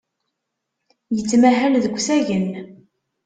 [1.15, 2.47] Yettmahal deg usagen.